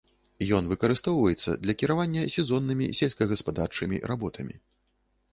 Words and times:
Ён 0.59 0.67
выкарыстоўваецца 0.69 1.53
для 1.65 1.75
кіравання 1.81 2.23
сезоннымі 2.35 2.87
сельскагаспадарчымі 3.01 4.01
работамі. 4.13 4.55